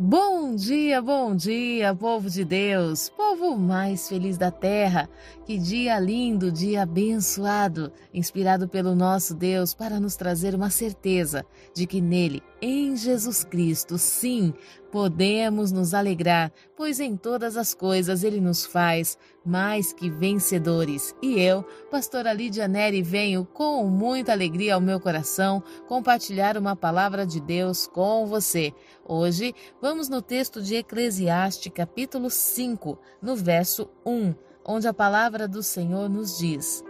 Bom 0.00 0.54
dia, 0.54 1.02
bom 1.02 1.34
dia, 1.34 1.92
povo 1.92 2.30
de 2.30 2.44
Deus, 2.44 3.08
povo 3.08 3.58
mais 3.58 4.08
feliz 4.08 4.38
da 4.38 4.48
terra. 4.48 5.10
Que 5.44 5.58
dia 5.58 5.98
lindo, 5.98 6.52
dia 6.52 6.82
abençoado, 6.82 7.90
inspirado 8.14 8.68
pelo 8.68 8.94
nosso 8.94 9.34
Deus 9.34 9.74
para 9.74 9.98
nos 9.98 10.14
trazer 10.14 10.54
uma 10.54 10.70
certeza 10.70 11.44
de 11.74 11.84
que 11.84 12.00
nele, 12.00 12.44
em 12.62 12.96
Jesus 12.96 13.42
Cristo, 13.42 13.98
sim, 13.98 14.54
podemos 14.90 15.70
nos 15.72 15.94
alegrar, 15.94 16.52
pois 16.76 17.00
em 17.00 17.16
todas 17.16 17.56
as 17.56 17.74
coisas 17.74 18.22
ele 18.24 18.40
nos 18.40 18.64
faz 18.64 19.18
mais 19.44 19.92
que 19.92 20.10
vencedores. 20.10 21.14
E 21.22 21.40
eu, 21.40 21.64
pastora 21.90 22.32
Lídia 22.32 22.66
Neri, 22.66 23.02
venho 23.02 23.44
com 23.44 23.84
muita 23.84 24.32
alegria 24.32 24.74
ao 24.74 24.80
meu 24.80 25.00
coração 25.00 25.62
compartilhar 25.86 26.56
uma 26.56 26.74
palavra 26.74 27.26
de 27.26 27.40
Deus 27.40 27.86
com 27.86 28.26
você. 28.26 28.72
Hoje, 29.06 29.54
vamos 29.80 30.08
no 30.08 30.20
texto 30.20 30.62
de 30.62 30.76
Eclesiastes, 30.76 31.72
capítulo 31.74 32.30
5, 32.30 32.98
no 33.22 33.36
verso 33.36 33.90
1 34.04 34.48
onde 34.68 34.86
a 34.86 34.92
palavra 34.92 35.48
do 35.48 35.62
Senhor 35.62 36.10
nos 36.10 36.36
diz: 36.36 36.84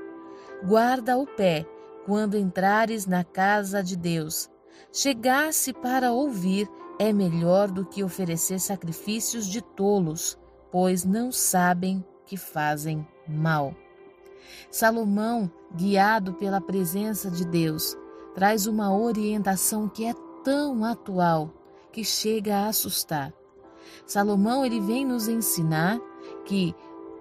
Guarda 0.65 1.17
o 1.17 1.25
pé 1.25 1.65
quando 2.05 2.37
entrares 2.37 3.07
na 3.07 3.23
casa 3.23 3.83
de 3.83 3.97
Deus. 3.97 4.51
Chegar-se 4.93 5.73
para 5.73 6.13
ouvir 6.13 6.69
é 6.99 7.13
melhor 7.13 7.71
do 7.71 7.85
que 7.85 8.03
oferecer 8.03 8.59
sacrifícios 8.59 9.47
de 9.47 9.61
tolos, 9.63 10.39
pois 10.71 11.05
não 11.05 11.31
sabem 11.31 12.05
que 12.27 12.37
fazem 12.37 13.07
mal. 13.27 13.75
Salomão, 14.71 15.51
guiado 15.75 16.35
pela 16.35 16.61
presença 16.61 17.31
de 17.31 17.45
Deus, 17.45 17.97
traz 18.35 18.67
uma 18.67 18.95
orientação 18.95 19.89
que 19.89 20.05
é 20.05 20.15
tão 20.43 20.85
atual 20.85 21.51
que 21.93 22.05
chega 22.05 22.57
a 22.57 22.69
assustar. 22.69 23.33
Salomão 24.07 24.65
ele 24.65 24.81
vem 24.81 25.05
nos 25.05 25.29
ensinar 25.29 26.01
que 26.45 26.75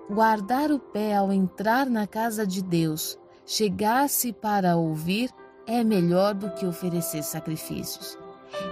guardar 0.10 0.72
o 0.72 0.80
pé 0.80 1.16
ao 1.16 1.32
entrar 1.32 1.90
na 1.90 2.08
casa 2.08 2.46
de 2.48 2.62
Deus, 2.62 3.18
chegar-se 3.46 4.32
para 4.34 4.78
ouvir, 4.78 5.30
é 5.66 5.84
melhor 5.84 6.34
do 6.34 6.50
que 6.52 6.66
oferecer 6.66 7.24
sacrifícios. 7.24 8.18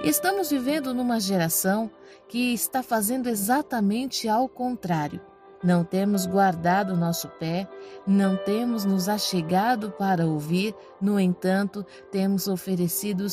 Estamos 0.04 0.50
vivendo 0.50 0.94
numa 0.94 1.20
geração 1.20 1.90
que 2.28 2.54
está 2.54 2.82
fazendo 2.82 3.28
exatamente 3.28 4.28
ao 4.28 4.48
contrário. 4.48 5.22
Não 5.64 5.84
temos 5.84 6.26
guardado 6.26 6.96
nosso 6.96 7.28
pé, 7.40 7.68
não 8.06 8.38
temos 8.38 8.86
nos 8.86 9.10
achegado 9.10 9.92
para 9.92 10.26
ouvir, 10.26 10.76
no 11.02 11.20
entanto, 11.20 11.86
temos 12.12 12.48
oferecido 12.48 13.26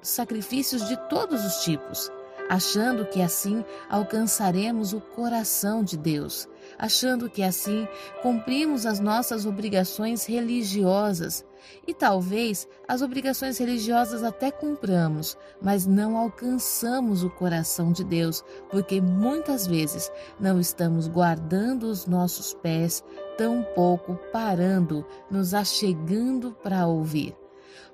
sacrifícios 0.00 0.86
de 0.86 0.96
todos 1.08 1.44
os 1.44 1.64
tipos, 1.64 2.10
achando 2.48 3.04
que 3.06 3.20
assim 3.20 3.64
alcançaremos 3.88 4.92
o 4.92 5.00
coração 5.00 5.82
de 5.82 5.96
Deus 5.96 6.48
achando 6.80 7.28
que 7.28 7.42
assim 7.42 7.86
cumprimos 8.22 8.86
as 8.86 9.00
nossas 9.00 9.44
obrigações 9.44 10.24
religiosas. 10.24 11.44
E 11.86 11.94
talvez 11.94 12.68
as 12.86 13.02
obrigações 13.02 13.58
religiosas 13.58 14.22
até 14.22 14.50
cumpramos, 14.50 15.36
mas 15.60 15.86
não 15.86 16.16
alcançamos 16.16 17.22
o 17.22 17.30
coração 17.30 17.92
de 17.92 18.04
Deus, 18.04 18.44
porque 18.70 19.00
muitas 19.00 19.66
vezes 19.66 20.10
não 20.38 20.60
estamos 20.60 21.08
guardando 21.08 21.84
os 21.84 22.06
nossos 22.06 22.54
pés, 22.54 23.04
tampouco 23.36 24.18
parando, 24.32 25.06
nos 25.30 25.54
achegando 25.54 26.52
para 26.62 26.86
ouvir. 26.86 27.36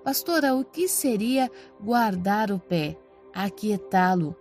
Pastora, 0.03 0.55
o 0.55 0.65
que 0.65 0.89
seria 0.89 1.51
guardar 1.81 2.51
o 2.51 2.59
pé? 2.59 2.97
Aquietá-lo, 3.35 4.35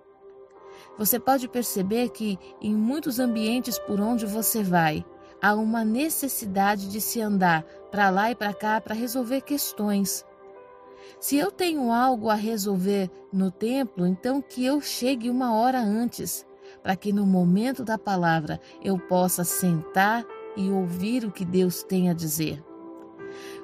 você 0.98 1.20
pode 1.20 1.48
perceber 1.48 2.10
que 2.10 2.40
em 2.62 2.74
muitos 2.74 3.20
ambientes 3.20 3.78
por 3.78 4.00
onde 4.00 4.26
você 4.26 4.64
vai, 4.64 5.06
há 5.42 5.54
uma 5.54 5.84
necessidade 5.84 6.90
de 6.90 7.02
se 7.02 7.20
andar 7.20 7.66
para 7.96 8.10
lá 8.10 8.30
e 8.30 8.36
para 8.36 8.54
cá 8.54 8.82
para 8.82 8.94
resolver 8.94 9.40
questões. 9.40 10.26
Se 11.18 11.38
eu 11.38 11.50
tenho 11.50 11.94
algo 11.94 12.30
a 12.30 12.36
resolver 12.36 13.10
no 13.32 13.50
templo, 13.50 14.06
então 14.06 14.42
que 14.42 14.66
eu 14.66 14.82
chegue 14.82 15.30
uma 15.30 15.54
hora 15.56 15.80
antes, 15.80 16.46
para 16.84 16.98
que 16.98 17.14
no 17.14 17.26
momento 17.26 17.86
da 17.86 17.98
palavra 17.98 18.60
eu 18.84 19.00
possa 19.00 19.46
sentar 19.46 20.26
e 20.58 20.70
ouvir 20.70 21.24
o 21.24 21.32
que 21.32 21.46
Deus 21.46 21.84
tem 21.84 22.10
a 22.10 22.14
dizer. 22.14 22.62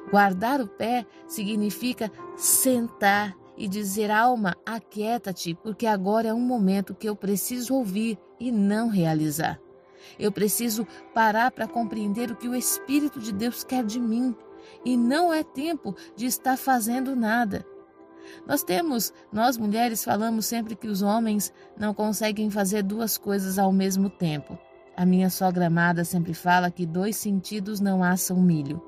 Guardar 0.09 0.61
o 0.61 0.67
pé 0.67 1.05
significa 1.27 2.09
sentar 2.37 3.35
e 3.57 3.67
dizer: 3.67 4.09
Alma, 4.09 4.55
aquieta-te, 4.65 5.55
porque 5.55 5.85
agora 5.85 6.29
é 6.29 6.33
um 6.33 6.39
momento 6.39 6.95
que 6.95 7.09
eu 7.09 7.17
preciso 7.17 7.75
ouvir 7.75 8.17
e 8.39 8.49
não 8.49 8.87
realizar. 8.87 9.59
Eu 10.19 10.31
preciso 10.31 10.87
parar 11.13 11.51
para 11.51 11.67
compreender 11.67 12.31
o 12.31 12.35
que 12.35 12.47
o 12.47 12.55
Espírito 12.55 13.19
de 13.19 13.31
Deus 13.31 13.63
quer 13.63 13.83
de 13.83 13.99
mim. 13.99 14.35
E 14.85 14.95
não 14.95 15.33
é 15.33 15.43
tempo 15.43 15.95
de 16.15 16.25
estar 16.25 16.57
fazendo 16.57 17.15
nada. 17.15 17.65
Nós 18.45 18.63
temos, 18.63 19.13
nós 19.31 19.57
mulheres 19.57 20.03
falamos 20.03 20.45
sempre 20.45 20.75
que 20.75 20.87
os 20.87 21.01
homens 21.01 21.53
não 21.77 21.93
conseguem 21.93 22.49
fazer 22.49 22.83
duas 22.83 23.17
coisas 23.17 23.57
ao 23.57 23.71
mesmo 23.71 24.09
tempo. 24.09 24.57
A 24.95 25.05
minha 25.05 25.29
sogra 25.29 25.67
amada 25.67 26.03
sempre 26.03 26.33
fala 26.33 26.71
que 26.71 26.85
dois 26.85 27.15
sentidos 27.15 27.79
não 27.79 28.03
assam 28.03 28.37
milho. 28.41 28.81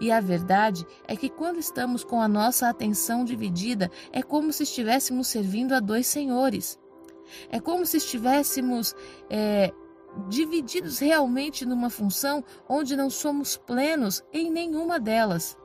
E 0.00 0.10
a 0.10 0.20
verdade 0.20 0.86
é 1.06 1.16
que 1.16 1.28
quando 1.28 1.58
estamos 1.58 2.04
com 2.04 2.20
a 2.20 2.28
nossa 2.28 2.68
atenção 2.68 3.24
dividida, 3.24 3.90
é 4.12 4.22
como 4.22 4.52
se 4.52 4.62
estivéssemos 4.62 5.26
servindo 5.28 5.72
a 5.72 5.80
dois 5.80 6.06
senhores. 6.06 6.78
É 7.50 7.60
como 7.60 7.84
se 7.84 7.96
estivéssemos 7.96 8.94
é, 9.30 9.72
divididos 10.28 10.98
realmente 10.98 11.64
numa 11.66 11.90
função 11.90 12.44
onde 12.68 12.96
não 12.96 13.10
somos 13.10 13.56
plenos 13.56 14.22
em 14.32 14.50
nenhuma 14.50 14.98
delas. 14.98 15.56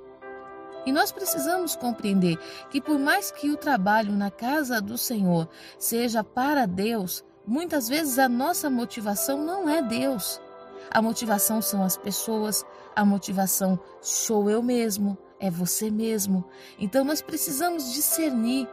E 0.85 0.91
nós 0.91 1.11
precisamos 1.11 1.75
compreender 1.75 2.37
que, 2.69 2.81
por 2.81 2.97
mais 2.97 3.31
que 3.31 3.49
o 3.49 3.57
trabalho 3.57 4.13
na 4.13 4.31
casa 4.31 4.81
do 4.81 4.97
Senhor 4.97 5.47
seja 5.77 6.23
para 6.23 6.65
Deus, 6.65 7.23
muitas 7.45 7.87
vezes 7.87 8.17
a 8.17 8.29
nossa 8.29 8.69
motivação 8.69 9.43
não 9.43 9.69
é 9.69 9.81
Deus. 9.81 10.41
A 10.89 11.01
motivação 11.01 11.61
são 11.61 11.83
as 11.83 11.97
pessoas, 11.97 12.65
a 12.95 13.05
motivação 13.05 13.79
sou 14.01 14.49
eu 14.49 14.63
mesmo, 14.63 15.17
é 15.39 15.51
você 15.51 15.91
mesmo. 15.91 16.43
Então 16.79 17.03
nós 17.03 17.21
precisamos 17.21 17.93
discernir 17.93 18.67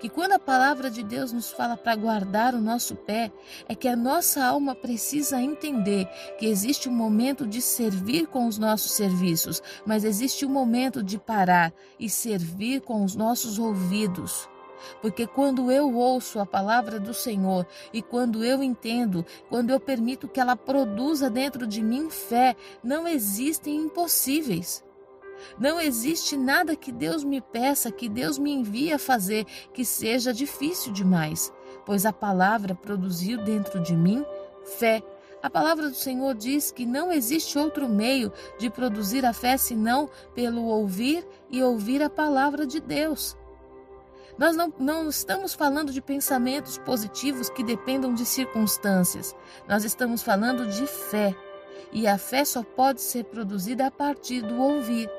que 0.00 0.08
quando 0.08 0.32
a 0.32 0.38
palavra 0.38 0.90
de 0.90 1.02
Deus 1.02 1.32
nos 1.32 1.50
fala 1.50 1.76
para 1.76 1.96
guardar 1.96 2.54
o 2.54 2.60
nosso 2.60 2.94
pé, 2.94 3.32
é 3.68 3.74
que 3.74 3.88
a 3.88 3.96
nossa 3.96 4.44
alma 4.44 4.74
precisa 4.74 5.40
entender 5.40 6.06
que 6.38 6.46
existe 6.46 6.88
um 6.88 6.92
momento 6.92 7.46
de 7.46 7.60
servir 7.60 8.26
com 8.26 8.46
os 8.46 8.58
nossos 8.58 8.92
serviços, 8.92 9.62
mas 9.84 10.04
existe 10.04 10.46
um 10.46 10.50
momento 10.50 11.02
de 11.02 11.18
parar 11.18 11.72
e 11.98 12.08
servir 12.08 12.80
com 12.80 13.04
os 13.04 13.14
nossos 13.14 13.58
ouvidos. 13.58 14.48
Porque 15.00 15.26
quando 15.26 15.70
eu 15.70 15.94
ouço 15.94 16.38
a 16.38 16.46
palavra 16.46 17.00
do 17.00 17.12
Senhor 17.12 17.66
e 17.92 18.00
quando 18.00 18.44
eu 18.44 18.62
entendo, 18.62 19.24
quando 19.48 19.70
eu 19.70 19.80
permito 19.80 20.28
que 20.28 20.40
ela 20.40 20.56
produza 20.56 21.28
dentro 21.28 21.66
de 21.66 21.82
mim 21.82 22.08
fé, 22.10 22.54
não 22.82 23.06
existem 23.06 23.76
impossíveis. 23.76 24.84
Não 25.58 25.80
existe 25.80 26.36
nada 26.36 26.76
que 26.76 26.92
Deus 26.92 27.24
me 27.24 27.40
peça, 27.40 27.90
que 27.90 28.08
Deus 28.08 28.38
me 28.38 28.52
envie 28.52 28.92
a 28.92 28.98
fazer, 28.98 29.44
que 29.72 29.84
seja 29.84 30.32
difícil 30.32 30.92
demais, 30.92 31.52
pois 31.84 32.06
a 32.06 32.12
palavra 32.12 32.74
produziu 32.74 33.38
dentro 33.38 33.80
de 33.80 33.96
mim 33.96 34.24
fé. 34.78 35.02
A 35.42 35.48
palavra 35.48 35.88
do 35.88 35.94
Senhor 35.94 36.34
diz 36.34 36.72
que 36.72 36.84
não 36.84 37.12
existe 37.12 37.58
outro 37.58 37.88
meio 37.88 38.32
de 38.58 38.68
produzir 38.68 39.24
a 39.24 39.32
fé 39.32 39.56
senão 39.56 40.10
pelo 40.34 40.64
ouvir 40.64 41.26
e 41.48 41.62
ouvir 41.62 42.02
a 42.02 42.10
palavra 42.10 42.66
de 42.66 42.80
Deus. 42.80 43.36
Nós 44.36 44.56
não, 44.56 44.72
não 44.78 45.08
estamos 45.08 45.52
falando 45.54 45.92
de 45.92 46.00
pensamentos 46.00 46.78
positivos 46.78 47.50
que 47.50 47.64
dependam 47.64 48.14
de 48.14 48.24
circunstâncias. 48.24 49.34
Nós 49.68 49.84
estamos 49.84 50.22
falando 50.22 50.66
de 50.66 50.86
fé. 50.86 51.34
E 51.92 52.06
a 52.06 52.18
fé 52.18 52.44
só 52.44 52.62
pode 52.62 53.00
ser 53.00 53.24
produzida 53.24 53.86
a 53.86 53.90
partir 53.90 54.42
do 54.42 54.60
ouvir. 54.60 55.10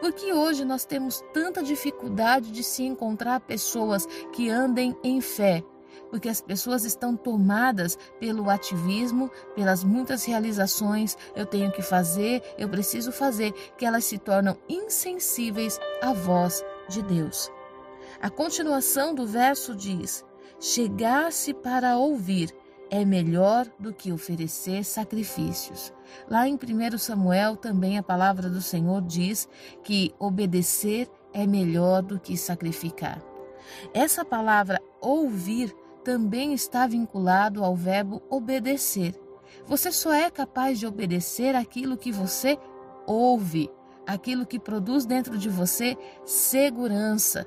Porque 0.00 0.32
hoje 0.32 0.64
nós 0.64 0.84
temos 0.84 1.22
tanta 1.32 1.62
dificuldade 1.62 2.50
de 2.50 2.62
se 2.62 2.82
encontrar 2.84 3.40
pessoas 3.40 4.06
que 4.32 4.50
andem 4.50 4.96
em 5.02 5.20
fé, 5.20 5.64
porque 6.10 6.28
as 6.28 6.40
pessoas 6.40 6.84
estão 6.84 7.16
tomadas 7.16 7.98
pelo 8.20 8.48
ativismo, 8.50 9.30
pelas 9.54 9.82
muitas 9.82 10.24
realizações, 10.24 11.16
eu 11.34 11.46
tenho 11.46 11.72
que 11.72 11.82
fazer, 11.82 12.42
eu 12.58 12.68
preciso 12.68 13.10
fazer, 13.12 13.52
que 13.76 13.84
elas 13.84 14.04
se 14.04 14.18
tornam 14.18 14.56
insensíveis 14.68 15.78
à 16.02 16.12
voz 16.12 16.64
de 16.88 17.02
Deus. 17.02 17.50
A 18.20 18.30
continuação 18.30 19.14
do 19.14 19.26
verso 19.26 19.74
diz: 19.74 20.24
Chegar-se 20.60 21.52
para 21.52 21.98
ouvir 21.98 22.54
é 22.90 23.04
melhor 23.04 23.66
do 23.78 23.92
que 23.92 24.12
oferecer 24.12 24.84
sacrifícios. 24.84 25.92
Lá 26.28 26.48
em 26.48 26.54
1 26.54 26.98
Samuel 26.98 27.56
também 27.56 27.98
a 27.98 28.02
palavra 28.02 28.48
do 28.48 28.62
Senhor 28.62 29.02
diz 29.02 29.48
que 29.82 30.14
obedecer 30.18 31.08
é 31.32 31.46
melhor 31.46 32.02
do 32.02 32.18
que 32.18 32.36
sacrificar. 32.36 33.22
Essa 33.92 34.24
palavra 34.24 34.80
ouvir 35.00 35.74
também 36.04 36.52
está 36.52 36.86
vinculado 36.86 37.64
ao 37.64 37.74
verbo 37.74 38.22
obedecer. 38.30 39.14
Você 39.66 39.90
só 39.90 40.12
é 40.12 40.30
capaz 40.30 40.78
de 40.78 40.86
obedecer 40.86 41.54
aquilo 41.56 41.96
que 41.96 42.12
você 42.12 42.56
ouve, 43.06 43.70
aquilo 44.06 44.46
que 44.46 44.58
produz 44.58 45.04
dentro 45.04 45.36
de 45.36 45.48
você 45.48 45.96
segurança. 46.24 47.46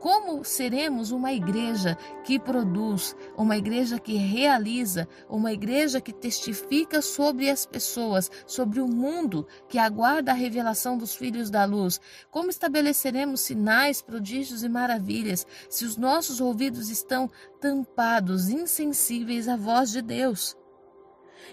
Como 0.00 0.44
seremos 0.44 1.10
uma 1.10 1.32
igreja 1.32 1.98
que 2.22 2.38
produz, 2.38 3.16
uma 3.36 3.56
igreja 3.56 3.98
que 3.98 4.16
realiza, 4.16 5.08
uma 5.28 5.52
igreja 5.52 6.00
que 6.00 6.12
testifica 6.12 7.02
sobre 7.02 7.50
as 7.50 7.66
pessoas, 7.66 8.30
sobre 8.46 8.80
o 8.80 8.86
mundo 8.86 9.46
que 9.68 9.76
aguarda 9.76 10.30
a 10.30 10.34
revelação 10.34 10.96
dos 10.96 11.16
filhos 11.16 11.50
da 11.50 11.64
luz? 11.64 12.00
Como 12.30 12.48
estabeleceremos 12.48 13.40
sinais, 13.40 14.00
prodígios 14.00 14.62
e 14.62 14.68
maravilhas 14.68 15.44
se 15.68 15.84
os 15.84 15.96
nossos 15.96 16.40
ouvidos 16.40 16.90
estão 16.90 17.28
tampados, 17.60 18.48
insensíveis 18.48 19.48
à 19.48 19.56
voz 19.56 19.90
de 19.90 20.00
Deus? 20.00 20.56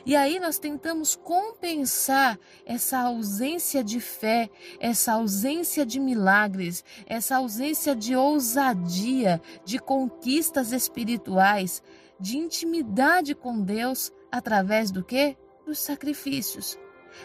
E 0.05 0.15
aí 0.15 0.39
nós 0.39 0.59
tentamos 0.59 1.15
compensar 1.15 2.39
essa 2.65 2.99
ausência 2.99 3.83
de 3.83 3.99
fé, 3.99 4.49
essa 4.79 5.13
ausência 5.13 5.85
de 5.85 5.99
milagres, 5.99 6.83
essa 7.05 7.37
ausência 7.37 7.95
de 7.95 8.15
ousadia, 8.15 9.41
de 9.63 9.79
conquistas 9.79 10.71
espirituais, 10.71 11.81
de 12.19 12.37
intimidade 12.37 13.35
com 13.35 13.61
Deus 13.61 14.11
através 14.31 14.91
do 14.91 15.03
que? 15.03 15.37
Dos 15.65 15.79
sacrifícios. 15.79 16.77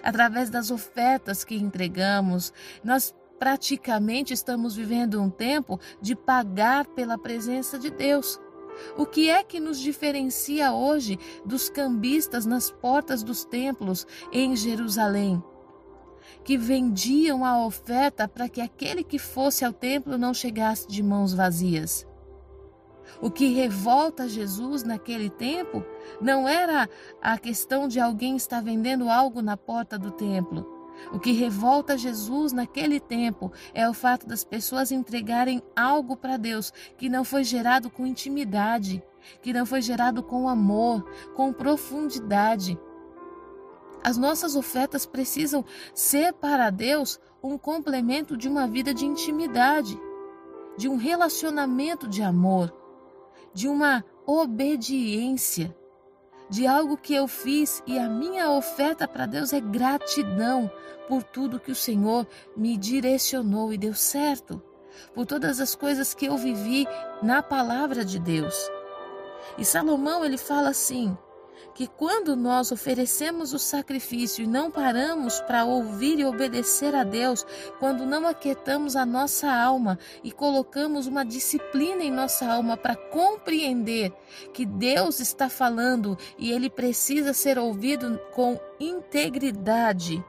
Através 0.02 0.48
das 0.50 0.70
ofertas 0.70 1.44
que 1.44 1.54
entregamos, 1.54 2.52
nós 2.82 3.14
praticamente 3.38 4.34
estamos 4.34 4.76
vivendo 4.76 5.20
um 5.20 5.30
tempo 5.30 5.80
de 6.00 6.14
pagar 6.14 6.86
pela 6.86 7.18
presença 7.18 7.78
de 7.78 7.90
Deus. 7.90 8.38
O 8.96 9.06
que 9.06 9.28
é 9.30 9.42
que 9.42 9.60
nos 9.60 9.78
diferencia 9.78 10.72
hoje 10.72 11.18
dos 11.44 11.68
cambistas 11.68 12.46
nas 12.46 12.70
portas 12.70 13.22
dos 13.22 13.44
templos 13.44 14.06
em 14.32 14.56
Jerusalém? 14.56 15.42
Que 16.44 16.56
vendiam 16.56 17.44
a 17.44 17.64
oferta 17.64 18.26
para 18.26 18.48
que 18.48 18.60
aquele 18.60 19.04
que 19.04 19.18
fosse 19.18 19.64
ao 19.64 19.72
templo 19.72 20.16
não 20.16 20.32
chegasse 20.32 20.88
de 20.88 21.02
mãos 21.02 21.34
vazias. 21.34 22.06
O 23.20 23.30
que 23.30 23.52
revolta 23.52 24.28
Jesus 24.28 24.82
naquele 24.82 25.28
tempo 25.28 25.84
não 26.20 26.48
era 26.48 26.88
a 27.20 27.36
questão 27.36 27.88
de 27.88 28.00
alguém 28.00 28.36
estar 28.36 28.62
vendendo 28.62 29.10
algo 29.10 29.42
na 29.42 29.56
porta 29.56 29.98
do 29.98 30.10
templo 30.10 30.79
o 31.12 31.18
que 31.18 31.32
revolta 31.32 31.98
Jesus 31.98 32.52
naquele 32.52 33.00
tempo 33.00 33.52
é 33.74 33.88
o 33.88 33.94
fato 33.94 34.26
das 34.26 34.44
pessoas 34.44 34.92
entregarem 34.92 35.62
algo 35.74 36.16
para 36.16 36.36
Deus 36.36 36.72
que 36.96 37.08
não 37.08 37.24
foi 37.24 37.44
gerado 37.44 37.90
com 37.90 38.06
intimidade, 38.06 39.02
que 39.42 39.52
não 39.52 39.66
foi 39.66 39.82
gerado 39.82 40.22
com 40.22 40.48
amor, 40.48 41.04
com 41.34 41.52
profundidade. 41.52 42.78
As 44.02 44.16
nossas 44.16 44.56
ofertas 44.56 45.04
precisam 45.04 45.64
ser 45.94 46.32
para 46.32 46.70
Deus 46.70 47.20
um 47.42 47.58
complemento 47.58 48.36
de 48.36 48.48
uma 48.48 48.66
vida 48.66 48.94
de 48.94 49.04
intimidade, 49.04 49.98
de 50.76 50.88
um 50.88 50.96
relacionamento 50.96 52.08
de 52.08 52.22
amor, 52.22 52.72
de 53.52 53.68
uma 53.68 54.04
obediência 54.26 55.74
de 56.50 56.66
algo 56.66 56.96
que 56.96 57.14
eu 57.14 57.28
fiz 57.28 57.82
e 57.86 57.98
a 57.98 58.08
minha 58.08 58.50
oferta 58.50 59.06
para 59.06 59.24
Deus 59.24 59.52
é 59.52 59.60
gratidão 59.60 60.70
por 61.08 61.22
tudo 61.22 61.60
que 61.60 61.70
o 61.70 61.76
Senhor 61.76 62.26
me 62.56 62.76
direcionou 62.76 63.72
e 63.72 63.78
deu 63.78 63.94
certo, 63.94 64.60
por 65.14 65.24
todas 65.24 65.60
as 65.60 65.74
coisas 65.74 66.12
que 66.12 66.26
eu 66.26 66.36
vivi 66.36 66.86
na 67.22 67.42
palavra 67.42 68.04
de 68.04 68.18
Deus. 68.18 68.70
E 69.56 69.64
Salomão 69.64 70.24
ele 70.24 70.36
fala 70.36 70.70
assim: 70.70 71.16
que 71.74 71.86
quando 71.86 72.36
nós 72.36 72.70
oferecemos 72.72 73.52
o 73.52 73.58
sacrifício 73.58 74.44
e 74.44 74.46
não 74.46 74.70
paramos 74.70 75.40
para 75.40 75.64
ouvir 75.64 76.18
e 76.18 76.24
obedecer 76.24 76.94
a 76.94 77.04
Deus, 77.04 77.46
quando 77.78 78.04
não 78.04 78.26
aquietamos 78.26 78.96
a 78.96 79.06
nossa 79.06 79.50
alma 79.50 79.98
e 80.22 80.30
colocamos 80.30 81.06
uma 81.06 81.24
disciplina 81.24 82.02
em 82.02 82.10
nossa 82.10 82.46
alma 82.46 82.76
para 82.76 82.96
compreender 82.96 84.12
que 84.52 84.66
Deus 84.66 85.20
está 85.20 85.48
falando 85.48 86.18
e 86.38 86.52
ele 86.52 86.68
precisa 86.68 87.32
ser 87.32 87.58
ouvido 87.58 88.20
com 88.34 88.60
integridade, 88.78 90.22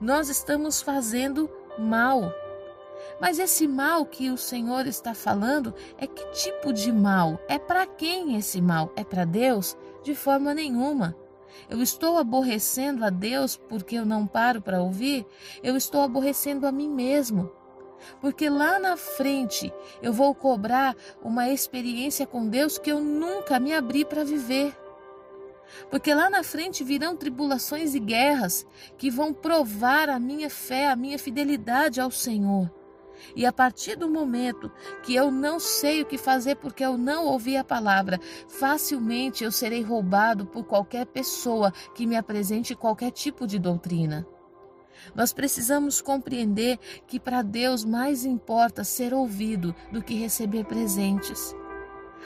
nós 0.00 0.28
estamos 0.28 0.82
fazendo 0.82 1.50
mal. 1.78 2.32
Mas 3.20 3.38
esse 3.38 3.66
mal 3.66 4.04
que 4.04 4.30
o 4.30 4.36
Senhor 4.36 4.86
está 4.86 5.14
falando 5.14 5.74
é 5.98 6.06
que 6.06 6.24
tipo 6.32 6.72
de 6.72 6.92
mal? 6.92 7.40
É 7.48 7.58
para 7.58 7.86
quem 7.86 8.36
esse 8.36 8.60
mal? 8.60 8.92
É 8.96 9.04
para 9.04 9.24
Deus? 9.24 9.76
De 10.06 10.14
forma 10.14 10.54
nenhuma. 10.54 11.16
Eu 11.68 11.82
estou 11.82 12.16
aborrecendo 12.16 13.04
a 13.04 13.10
Deus 13.10 13.56
porque 13.56 13.96
eu 13.96 14.06
não 14.06 14.24
paro 14.24 14.62
para 14.62 14.80
ouvir? 14.80 15.26
Eu 15.64 15.76
estou 15.76 16.00
aborrecendo 16.00 16.64
a 16.64 16.70
mim 16.70 16.88
mesmo. 16.88 17.50
Porque 18.20 18.48
lá 18.48 18.78
na 18.78 18.96
frente 18.96 19.74
eu 20.00 20.12
vou 20.12 20.32
cobrar 20.32 20.94
uma 21.20 21.48
experiência 21.48 22.24
com 22.24 22.48
Deus 22.48 22.78
que 22.78 22.92
eu 22.92 23.00
nunca 23.00 23.58
me 23.58 23.74
abri 23.74 24.04
para 24.04 24.22
viver. 24.22 24.78
Porque 25.90 26.14
lá 26.14 26.30
na 26.30 26.44
frente 26.44 26.84
virão 26.84 27.16
tribulações 27.16 27.96
e 27.96 27.98
guerras 27.98 28.64
que 28.96 29.10
vão 29.10 29.34
provar 29.34 30.08
a 30.08 30.20
minha 30.20 30.48
fé, 30.48 30.86
a 30.86 30.94
minha 30.94 31.18
fidelidade 31.18 32.00
ao 32.00 32.12
Senhor. 32.12 32.70
E 33.34 33.44
a 33.46 33.52
partir 33.52 33.96
do 33.96 34.08
momento 34.08 34.70
que 35.02 35.14
eu 35.14 35.30
não 35.30 35.58
sei 35.58 36.02
o 36.02 36.06
que 36.06 36.18
fazer 36.18 36.56
porque 36.56 36.84
eu 36.84 36.96
não 36.96 37.26
ouvi 37.26 37.56
a 37.56 37.64
palavra, 37.64 38.20
facilmente 38.48 39.44
eu 39.44 39.52
serei 39.52 39.82
roubado 39.82 40.46
por 40.46 40.64
qualquer 40.64 41.06
pessoa 41.06 41.72
que 41.94 42.06
me 42.06 42.16
apresente 42.16 42.74
qualquer 42.74 43.10
tipo 43.10 43.46
de 43.46 43.58
doutrina. 43.58 44.26
Nós 45.14 45.32
precisamos 45.32 46.00
compreender 46.00 46.78
que 47.06 47.20
para 47.20 47.42
Deus 47.42 47.84
mais 47.84 48.24
importa 48.24 48.82
ser 48.84 49.14
ouvido 49.14 49.74
do 49.92 50.02
que 50.02 50.14
receber 50.14 50.64
presentes. 50.64 51.54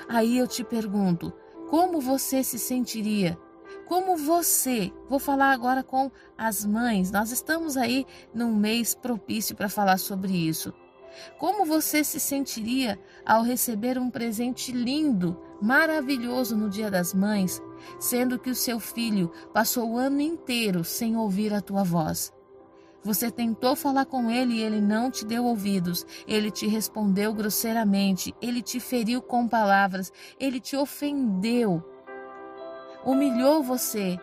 Aí 0.09 0.39
eu 0.39 0.47
te 0.47 0.65
pergunto: 0.65 1.33
como 1.69 2.01
você 2.01 2.43
se 2.43 2.59
sentiria? 2.59 3.39
Como 3.91 4.17
você, 4.17 4.93
vou 5.09 5.19
falar 5.19 5.51
agora 5.51 5.83
com 5.83 6.13
as 6.39 6.65
mães, 6.65 7.11
nós 7.11 7.33
estamos 7.33 7.77
aí 7.77 8.07
num 8.33 8.55
mês 8.55 8.95
propício 8.95 9.57
para 9.57 9.69
falar 9.69 9.99
sobre 9.99 10.33
isso. 10.33 10.73
Como 11.41 11.65
você 11.65 12.05
se 12.05 12.21
sentiria 12.21 12.97
ao 13.27 13.43
receber 13.43 13.99
um 13.99 14.09
presente 14.09 14.71
lindo, 14.71 15.37
maravilhoso 15.61 16.57
no 16.57 16.71
Dia 16.71 16.89
das 16.89 17.13
Mães, 17.13 17.61
sendo 17.99 18.39
que 18.39 18.49
o 18.49 18.55
seu 18.55 18.79
filho 18.79 19.29
passou 19.53 19.91
o 19.91 19.99
ano 19.99 20.21
inteiro 20.21 20.85
sem 20.85 21.17
ouvir 21.17 21.53
a 21.53 21.61
tua 21.61 21.83
voz? 21.83 22.33
Você 23.03 23.29
tentou 23.29 23.75
falar 23.75 24.05
com 24.05 24.31
ele 24.31 24.55
e 24.55 24.63
ele 24.63 24.81
não 24.81 25.11
te 25.11 25.25
deu 25.25 25.47
ouvidos. 25.47 26.07
Ele 26.29 26.51
te 26.51 26.67
respondeu 26.67 27.33
grosseiramente, 27.33 28.35
ele 28.43 28.63
te 28.63 28.79
feriu 28.79 29.23
com 29.23 29.49
palavras, 29.49 30.13
ele 30.39 30.61
te 30.61 30.77
ofendeu, 30.77 31.83
humilhou 33.05 33.63
você. 33.63 34.19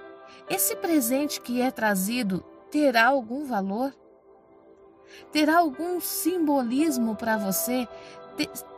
Esse 0.49 0.75
presente 0.75 1.41
que 1.41 1.61
é 1.61 1.71
trazido 1.71 2.43
terá 2.71 3.07
algum 3.07 3.45
valor? 3.45 3.93
Terá 5.31 5.59
algum 5.59 5.99
simbolismo 5.99 7.15
para 7.15 7.37
você? 7.37 7.87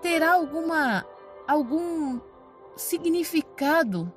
Terá 0.01 0.33
alguma 0.33 1.05
algum 1.47 2.19
significado? 2.75 4.11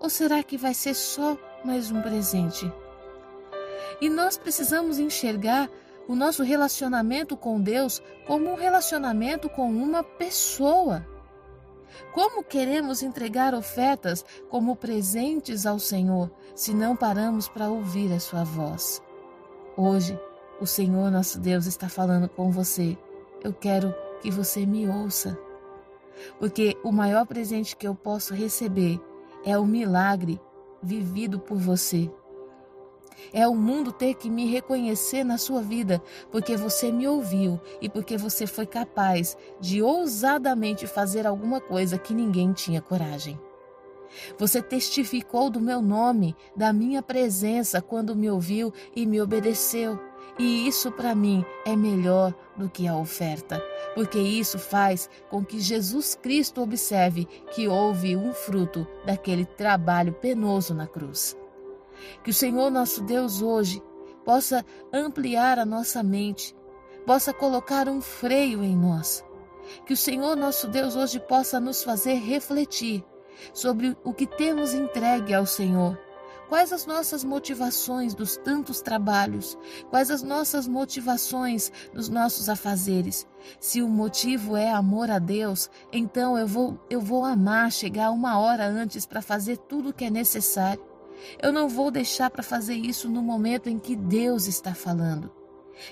Ou 0.00 0.08
será 0.08 0.42
que 0.42 0.56
vai 0.56 0.74
ser 0.74 0.94
só 0.94 1.36
mais 1.64 1.90
um 1.90 2.00
presente? 2.00 2.70
E 4.00 4.08
nós 4.08 4.36
precisamos 4.38 4.98
enxergar 4.98 5.68
o 6.06 6.14
nosso 6.14 6.42
relacionamento 6.42 7.36
com 7.36 7.60
Deus 7.60 8.00
como 8.26 8.50
um 8.50 8.54
relacionamento 8.54 9.48
com 9.48 9.68
uma 9.70 10.02
pessoa. 10.02 11.06
Como 12.12 12.44
queremos 12.44 13.02
entregar 13.02 13.54
ofertas 13.54 14.24
como 14.48 14.76
presentes 14.76 15.66
ao 15.66 15.78
Senhor 15.78 16.30
se 16.54 16.74
não 16.74 16.96
paramos 16.96 17.48
para 17.48 17.70
ouvir 17.70 18.12
a 18.12 18.20
Sua 18.20 18.44
voz? 18.44 19.02
Hoje, 19.76 20.18
o 20.60 20.66
Senhor 20.66 21.10
nosso 21.10 21.38
Deus 21.38 21.66
está 21.66 21.88
falando 21.88 22.28
com 22.28 22.50
você. 22.50 22.98
Eu 23.42 23.52
quero 23.52 23.94
que 24.20 24.30
você 24.30 24.66
me 24.66 24.88
ouça. 24.88 25.38
Porque 26.38 26.76
o 26.82 26.90
maior 26.90 27.26
presente 27.26 27.76
que 27.76 27.86
eu 27.86 27.94
posso 27.94 28.34
receber 28.34 29.00
é 29.44 29.56
o 29.56 29.64
milagre 29.64 30.40
vivido 30.82 31.38
por 31.38 31.56
você. 31.56 32.10
É 33.32 33.46
o 33.46 33.54
mundo 33.54 33.92
ter 33.92 34.14
que 34.14 34.30
me 34.30 34.46
reconhecer 34.46 35.24
na 35.24 35.38
sua 35.38 35.60
vida, 35.60 36.02
porque 36.30 36.56
você 36.56 36.90
me 36.90 37.06
ouviu 37.06 37.60
e 37.80 37.88
porque 37.88 38.16
você 38.16 38.46
foi 38.46 38.66
capaz 38.66 39.36
de 39.60 39.82
ousadamente 39.82 40.86
fazer 40.86 41.26
alguma 41.26 41.60
coisa 41.60 41.98
que 41.98 42.14
ninguém 42.14 42.52
tinha 42.52 42.80
coragem. 42.80 43.38
Você 44.38 44.62
testificou 44.62 45.50
do 45.50 45.60
meu 45.60 45.82
nome, 45.82 46.34
da 46.56 46.72
minha 46.72 47.02
presença 47.02 47.80
quando 47.80 48.16
me 48.16 48.30
ouviu 48.30 48.72
e 48.94 49.06
me 49.06 49.20
obedeceu. 49.20 49.98
E 50.38 50.68
isso 50.68 50.92
para 50.92 51.14
mim 51.14 51.44
é 51.66 51.74
melhor 51.74 52.32
do 52.56 52.68
que 52.68 52.86
a 52.86 52.96
oferta, 52.96 53.60
porque 53.94 54.18
isso 54.18 54.58
faz 54.58 55.10
com 55.28 55.44
que 55.44 55.58
Jesus 55.58 56.14
Cristo 56.14 56.62
observe 56.62 57.24
que 57.52 57.66
houve 57.66 58.16
um 58.16 58.32
fruto 58.32 58.86
daquele 59.04 59.44
trabalho 59.44 60.12
penoso 60.12 60.74
na 60.74 60.86
cruz. 60.86 61.36
Que 62.22 62.30
o 62.30 62.34
Senhor 62.34 62.70
nosso 62.70 63.02
Deus 63.02 63.42
hoje 63.42 63.82
possa 64.24 64.64
ampliar 64.92 65.58
a 65.58 65.64
nossa 65.64 66.02
mente, 66.02 66.54
possa 67.06 67.32
colocar 67.32 67.88
um 67.88 68.00
freio 68.00 68.62
em 68.62 68.76
nós. 68.76 69.24
Que 69.86 69.92
o 69.92 69.96
Senhor 69.96 70.36
nosso 70.36 70.68
Deus 70.68 70.96
hoje 70.96 71.20
possa 71.20 71.60
nos 71.60 71.82
fazer 71.82 72.14
refletir 72.14 73.04
sobre 73.52 73.96
o 74.02 74.12
que 74.12 74.26
temos 74.26 74.74
entregue 74.74 75.34
ao 75.34 75.46
Senhor 75.46 75.98
Quais 76.48 76.72
as 76.72 76.86
nossas 76.86 77.22
motivações 77.22 78.14
dos 78.14 78.38
tantos 78.38 78.80
trabalhos? 78.80 79.58
Quais 79.90 80.10
as 80.10 80.22
nossas 80.22 80.66
motivações 80.66 81.70
dos 81.92 82.08
nossos 82.08 82.48
afazeres? 82.48 83.26
Se 83.60 83.82
o 83.82 83.88
motivo 83.88 84.56
é 84.56 84.70
amor 84.70 85.10
a 85.10 85.18
Deus, 85.18 85.68
então 85.92 86.38
eu 86.38 86.46
vou 86.46 86.80
eu 86.88 87.02
vou 87.02 87.22
amar 87.22 87.70
chegar 87.70 88.10
uma 88.10 88.38
hora 88.38 88.66
antes 88.66 89.04
para 89.04 89.20
fazer 89.20 89.58
tudo 89.58 89.90
o 89.90 89.92
que 89.92 90.06
é 90.06 90.10
necessário. 90.10 90.82
Eu 91.42 91.52
não 91.52 91.68
vou 91.68 91.90
deixar 91.90 92.30
para 92.30 92.42
fazer 92.42 92.74
isso 92.74 93.08
no 93.08 93.22
momento 93.22 93.68
em 93.68 93.78
que 93.78 93.96
Deus 93.96 94.46
está 94.46 94.74
falando. 94.74 95.30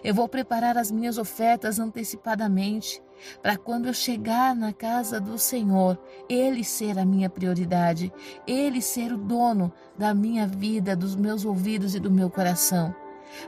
Eu 0.02 0.14
vou 0.14 0.28
preparar 0.28 0.76
as 0.76 0.90
minhas 0.90 1.18
ofertas 1.18 1.78
antecipadamente, 1.78 3.02
para 3.42 3.56
quando 3.56 3.86
eu 3.86 3.94
chegar 3.94 4.54
na 4.54 4.72
casa 4.72 5.20
do 5.20 5.38
Senhor, 5.38 5.98
Ele 6.28 6.64
ser 6.64 6.98
a 6.98 7.04
minha 7.04 7.30
prioridade, 7.30 8.12
Ele 8.46 8.82
ser 8.82 9.12
o 9.12 9.16
dono 9.16 9.72
da 9.96 10.12
minha 10.12 10.46
vida, 10.46 10.96
dos 10.96 11.14
meus 11.14 11.44
ouvidos 11.44 11.94
e 11.94 12.00
do 12.00 12.10
meu 12.10 12.28
coração. 12.28 12.94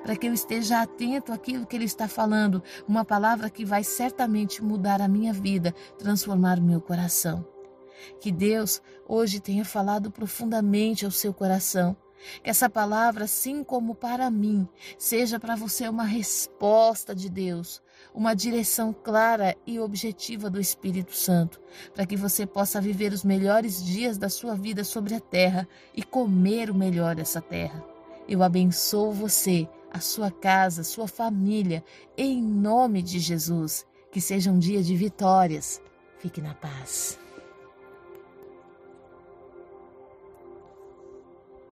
Para 0.02 0.16
que 0.16 0.26
eu 0.26 0.32
esteja 0.32 0.82
atento 0.82 1.32
àquilo 1.32 1.66
que 1.66 1.76
Ele 1.76 1.84
está 1.84 2.08
falando, 2.08 2.62
uma 2.86 3.04
palavra 3.04 3.50
que 3.50 3.64
vai 3.64 3.84
certamente 3.84 4.62
mudar 4.62 5.00
a 5.00 5.08
minha 5.08 5.32
vida, 5.32 5.74
transformar 5.98 6.58
o 6.58 6.62
meu 6.62 6.80
coração. 6.80 7.44
Que 8.20 8.30
Deus 8.30 8.80
hoje 9.06 9.40
tenha 9.40 9.64
falado 9.64 10.10
profundamente 10.10 11.04
ao 11.04 11.10
seu 11.10 11.32
coração 11.32 11.96
que 12.42 12.50
essa 12.50 12.68
palavra, 12.68 13.24
assim 13.24 13.62
como 13.62 13.94
para 13.94 14.30
mim, 14.30 14.68
seja 14.98 15.38
para 15.38 15.56
você 15.56 15.88
uma 15.88 16.04
resposta 16.04 17.14
de 17.14 17.28
Deus, 17.28 17.82
uma 18.14 18.34
direção 18.34 18.92
clara 18.92 19.56
e 19.66 19.78
objetiva 19.78 20.50
do 20.50 20.60
Espírito 20.60 21.14
Santo, 21.14 21.60
para 21.94 22.06
que 22.06 22.16
você 22.16 22.46
possa 22.46 22.80
viver 22.80 23.12
os 23.12 23.24
melhores 23.24 23.82
dias 23.84 24.18
da 24.18 24.28
sua 24.28 24.54
vida 24.54 24.84
sobre 24.84 25.14
a 25.14 25.20
terra 25.20 25.68
e 25.94 26.02
comer 26.02 26.70
o 26.70 26.74
melhor 26.74 27.14
dessa 27.14 27.40
terra. 27.40 27.84
Eu 28.28 28.42
abençoo 28.42 29.12
você, 29.12 29.68
a 29.90 30.00
sua 30.00 30.30
casa, 30.30 30.84
sua 30.84 31.08
família, 31.08 31.82
em 32.16 32.42
nome 32.42 33.02
de 33.02 33.18
Jesus. 33.18 33.86
Que 34.10 34.20
seja 34.20 34.50
um 34.50 34.58
dia 34.58 34.82
de 34.82 34.96
vitórias. 34.96 35.80
Fique 36.18 36.40
na 36.40 36.54
paz. 36.54 37.18